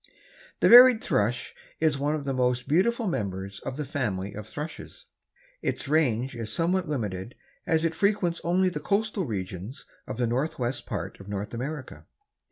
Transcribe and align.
_)The 0.61 0.69
Varied 0.69 0.99
Thrush 1.03 1.53
is 1.79 1.95
one 1.99 2.15
of 2.15 2.25
the 2.25 2.33
most 2.33 2.67
beautiful 2.67 3.05
members 3.07 3.59
of 3.59 3.77
the 3.77 3.85
family 3.85 4.33
of 4.33 4.47
thrushes. 4.49 5.05
Its 5.61 5.87
range 5.87 6.35
is 6.35 6.51
somewhat 6.51 6.89
limited 6.89 7.35
as 7.67 7.85
it 7.85 7.93
frequents 7.93 8.41
only 8.43 8.69
the 8.69 8.79
coastal 8.79 9.25
regions 9.25 9.85
of 10.07 10.17
the 10.17 10.25
northwestern 10.25 10.87
part 10.89 11.19
of 11.19 11.27
North 11.27 11.53
America. 11.53 12.07